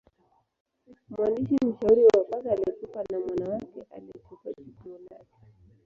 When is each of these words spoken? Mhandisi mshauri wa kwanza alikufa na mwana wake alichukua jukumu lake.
Mhandisi 1.09 1.55
mshauri 1.65 2.03
wa 2.05 2.23
kwanza 2.23 2.51
alikufa 2.51 3.03
na 3.09 3.19
mwana 3.19 3.49
wake 3.49 3.81
alichukua 3.95 4.53
jukumu 4.65 4.99
lake. 5.09 5.35